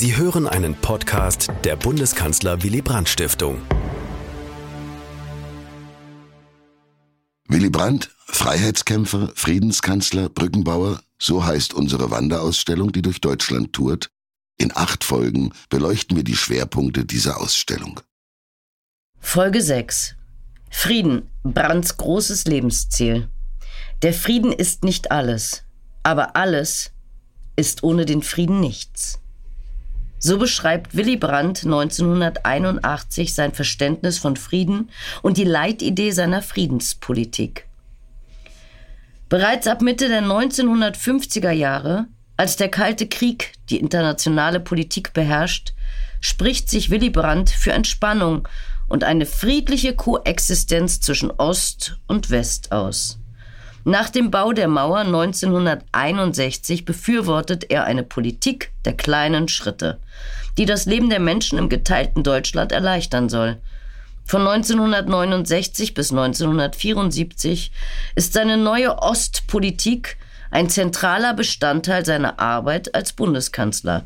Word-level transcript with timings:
Sie 0.00 0.16
hören 0.16 0.46
einen 0.46 0.76
Podcast 0.76 1.50
der 1.64 1.74
Bundeskanzler 1.74 2.62
Willy 2.62 2.82
Brandt 2.82 3.08
Stiftung. 3.08 3.60
Willy 7.48 7.68
Brandt, 7.68 8.08
Freiheitskämpfer, 8.26 9.32
Friedenskanzler, 9.34 10.28
Brückenbauer, 10.28 11.00
so 11.18 11.44
heißt 11.44 11.74
unsere 11.74 12.12
Wanderausstellung, 12.12 12.92
die 12.92 13.02
durch 13.02 13.20
Deutschland 13.20 13.72
tourt. 13.72 14.08
In 14.56 14.70
acht 14.72 15.02
Folgen 15.02 15.52
beleuchten 15.68 16.16
wir 16.16 16.22
die 16.22 16.36
Schwerpunkte 16.36 17.04
dieser 17.04 17.40
Ausstellung. 17.40 17.98
Folge 19.18 19.60
6. 19.60 20.14
Frieden, 20.70 21.28
Brandts 21.42 21.96
großes 21.96 22.44
Lebensziel. 22.44 23.30
Der 24.02 24.14
Frieden 24.14 24.52
ist 24.52 24.84
nicht 24.84 25.10
alles, 25.10 25.64
aber 26.04 26.36
alles 26.36 26.92
ist 27.56 27.82
ohne 27.82 28.06
den 28.06 28.22
Frieden 28.22 28.60
nichts. 28.60 29.18
So 30.18 30.38
beschreibt 30.38 30.96
Willy 30.96 31.16
Brandt 31.16 31.64
1981 31.64 33.34
sein 33.34 33.52
Verständnis 33.52 34.18
von 34.18 34.36
Frieden 34.36 34.90
und 35.22 35.36
die 35.36 35.44
Leitidee 35.44 36.10
seiner 36.10 36.42
Friedenspolitik. 36.42 37.66
Bereits 39.28 39.66
ab 39.66 39.82
Mitte 39.82 40.08
der 40.08 40.22
1950er 40.22 41.50
Jahre, 41.50 42.06
als 42.36 42.56
der 42.56 42.68
Kalte 42.68 43.06
Krieg 43.06 43.52
die 43.68 43.78
internationale 43.78 44.58
Politik 44.58 45.12
beherrscht, 45.12 45.74
spricht 46.20 46.70
sich 46.70 46.90
Willy 46.90 47.10
Brandt 47.10 47.50
für 47.50 47.72
Entspannung 47.72 48.48
und 48.88 49.04
eine 49.04 49.26
friedliche 49.26 49.94
Koexistenz 49.94 51.00
zwischen 51.00 51.30
Ost 51.30 51.98
und 52.06 52.30
West 52.30 52.72
aus. 52.72 53.18
Nach 53.88 54.10
dem 54.10 54.30
Bau 54.30 54.52
der 54.52 54.68
Mauer 54.68 54.98
1961 54.98 56.84
befürwortet 56.84 57.70
er 57.70 57.84
eine 57.84 58.02
Politik 58.02 58.70
der 58.84 58.92
kleinen 58.92 59.48
Schritte, 59.48 59.98
die 60.58 60.66
das 60.66 60.84
Leben 60.84 61.08
der 61.08 61.20
Menschen 61.20 61.58
im 61.58 61.70
geteilten 61.70 62.22
Deutschland 62.22 62.70
erleichtern 62.70 63.30
soll. 63.30 63.56
Von 64.26 64.46
1969 64.46 65.94
bis 65.94 66.10
1974 66.10 67.72
ist 68.14 68.34
seine 68.34 68.58
neue 68.58 68.98
Ostpolitik 68.98 70.18
ein 70.50 70.68
zentraler 70.68 71.32
Bestandteil 71.32 72.04
seiner 72.04 72.38
Arbeit 72.38 72.94
als 72.94 73.14
Bundeskanzler. 73.14 74.04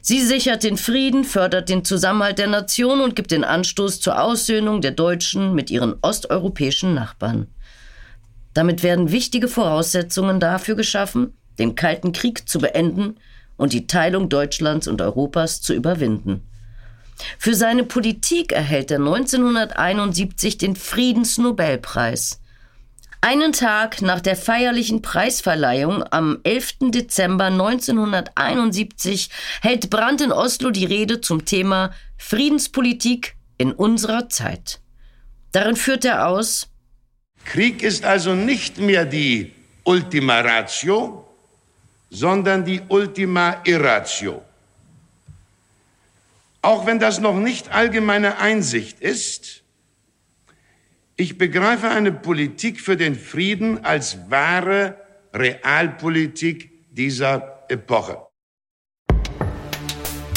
Sie 0.00 0.20
sichert 0.20 0.64
den 0.64 0.76
Frieden, 0.76 1.22
fördert 1.22 1.68
den 1.68 1.84
Zusammenhalt 1.84 2.40
der 2.40 2.48
Nation 2.48 3.00
und 3.00 3.14
gibt 3.14 3.30
den 3.30 3.44
Anstoß 3.44 4.00
zur 4.00 4.20
Aussöhnung 4.20 4.80
der 4.80 4.90
Deutschen 4.90 5.54
mit 5.54 5.70
ihren 5.70 5.94
osteuropäischen 6.02 6.92
Nachbarn. 6.92 7.46
Damit 8.54 8.82
werden 8.82 9.12
wichtige 9.12 9.48
Voraussetzungen 9.48 10.40
dafür 10.40 10.74
geschaffen, 10.74 11.34
den 11.58 11.74
Kalten 11.74 12.12
Krieg 12.12 12.48
zu 12.48 12.58
beenden 12.58 13.16
und 13.56 13.72
die 13.72 13.86
Teilung 13.86 14.28
Deutschlands 14.28 14.88
und 14.88 15.02
Europas 15.02 15.60
zu 15.60 15.74
überwinden. 15.74 16.46
Für 17.38 17.54
seine 17.54 17.84
Politik 17.84 18.52
erhält 18.52 18.90
er 18.90 18.98
1971 18.98 20.58
den 20.58 20.74
Friedensnobelpreis. 20.74 22.40
Einen 23.22 23.52
Tag 23.52 24.00
nach 24.00 24.20
der 24.20 24.34
feierlichen 24.34 25.02
Preisverleihung 25.02 26.02
am 26.10 26.38
11. 26.42 26.90
Dezember 26.90 27.46
1971 27.46 29.28
hält 29.60 29.90
Brandt 29.90 30.22
in 30.22 30.32
Oslo 30.32 30.70
die 30.70 30.86
Rede 30.86 31.20
zum 31.20 31.44
Thema 31.44 31.90
Friedenspolitik 32.16 33.36
in 33.58 33.72
unserer 33.72 34.30
Zeit. 34.30 34.80
Darin 35.52 35.76
führt 35.76 36.06
er 36.06 36.28
aus, 36.28 36.70
Krieg 37.44 37.82
ist 37.82 38.04
also 38.04 38.34
nicht 38.34 38.78
mehr 38.78 39.04
die 39.04 39.52
Ultima 39.84 40.40
Ratio, 40.40 41.26
sondern 42.10 42.64
die 42.64 42.80
Ultima 42.88 43.60
Irratio. 43.64 44.42
Auch 46.62 46.86
wenn 46.86 46.98
das 46.98 47.20
noch 47.20 47.36
nicht 47.36 47.72
allgemeine 47.72 48.38
Einsicht 48.38 49.00
ist, 49.00 49.62
ich 51.16 51.38
begreife 51.38 51.88
eine 51.88 52.12
Politik 52.12 52.80
für 52.80 52.96
den 52.96 53.14
Frieden 53.14 53.84
als 53.84 54.30
wahre 54.30 54.96
Realpolitik 55.34 56.70
dieser 56.90 57.64
Epoche. 57.68 58.29